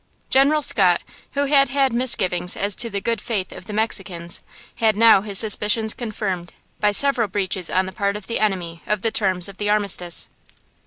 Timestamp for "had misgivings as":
1.69-2.73